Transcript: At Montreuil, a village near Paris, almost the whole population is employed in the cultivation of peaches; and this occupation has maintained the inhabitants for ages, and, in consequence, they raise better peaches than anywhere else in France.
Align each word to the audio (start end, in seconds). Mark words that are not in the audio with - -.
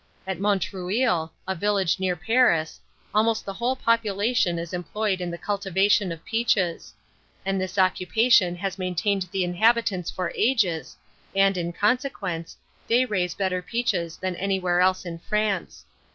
At 0.25 0.39
Montreuil, 0.39 1.31
a 1.47 1.53
village 1.53 1.99
near 1.99 2.15
Paris, 2.15 2.79
almost 3.13 3.45
the 3.45 3.53
whole 3.53 3.75
population 3.75 4.57
is 4.57 4.73
employed 4.73 5.21
in 5.21 5.29
the 5.29 5.37
cultivation 5.37 6.11
of 6.11 6.25
peaches; 6.25 6.91
and 7.45 7.61
this 7.61 7.77
occupation 7.77 8.55
has 8.55 8.79
maintained 8.79 9.27
the 9.31 9.43
inhabitants 9.43 10.09
for 10.09 10.31
ages, 10.33 10.97
and, 11.35 11.55
in 11.55 11.71
consequence, 11.71 12.57
they 12.87 13.05
raise 13.05 13.35
better 13.35 13.61
peaches 13.61 14.17
than 14.17 14.35
anywhere 14.37 14.81
else 14.81 15.05
in 15.05 15.19
France. 15.19 15.85